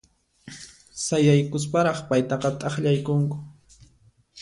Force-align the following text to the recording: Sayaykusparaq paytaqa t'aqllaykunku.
Sayaykusparaq 1.03 1.97
paytaqa 2.09 2.49
t'aqllaykunku. 2.59 3.35